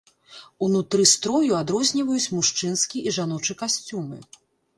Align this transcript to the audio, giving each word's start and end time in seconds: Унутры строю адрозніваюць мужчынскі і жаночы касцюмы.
Унутры 0.67 1.03
строю 1.11 1.51
адрозніваюць 1.57 2.31
мужчынскі 2.37 3.03
і 3.07 3.15
жаночы 3.19 3.59
касцюмы. 3.61 4.17